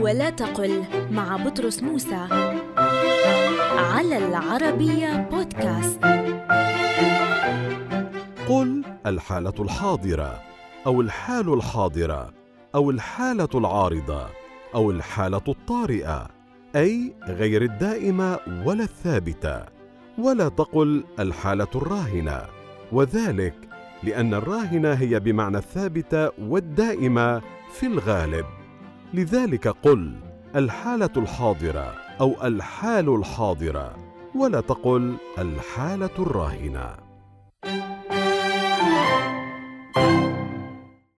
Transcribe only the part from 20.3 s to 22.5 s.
تقل الحالة الراهنة